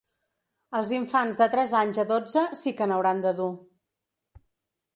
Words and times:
Els 0.79 0.93
infants 0.99 1.37
de 1.41 1.47
tres 1.55 1.75
anys 1.81 1.99
a 2.03 2.05
dotze 2.13 2.45
sí 2.63 2.73
que 2.79 2.87
n’hauran 2.93 3.21
de 3.27 3.35
dur. 3.41 3.51